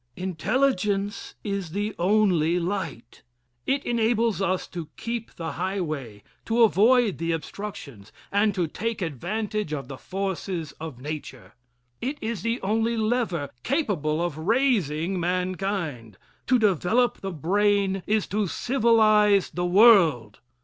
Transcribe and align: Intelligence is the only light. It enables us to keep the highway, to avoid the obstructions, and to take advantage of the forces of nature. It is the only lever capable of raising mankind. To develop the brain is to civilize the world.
Intelligence 0.17 1.35
is 1.43 1.73
the 1.73 1.93
only 1.99 2.57
light. 2.57 3.21
It 3.67 3.85
enables 3.85 4.41
us 4.41 4.65
to 4.69 4.89
keep 4.97 5.35
the 5.35 5.51
highway, 5.51 6.23
to 6.45 6.63
avoid 6.63 7.19
the 7.19 7.31
obstructions, 7.33 8.11
and 8.31 8.55
to 8.55 8.65
take 8.65 9.03
advantage 9.03 9.73
of 9.73 9.87
the 9.89 9.99
forces 9.99 10.71
of 10.79 10.99
nature. 10.99 11.53
It 12.01 12.17
is 12.19 12.41
the 12.41 12.59
only 12.63 12.97
lever 12.97 13.51
capable 13.61 14.23
of 14.23 14.39
raising 14.39 15.19
mankind. 15.19 16.17
To 16.47 16.57
develop 16.57 17.21
the 17.21 17.29
brain 17.29 18.01
is 18.07 18.25
to 18.29 18.47
civilize 18.47 19.51
the 19.51 19.67
world. 19.67 20.39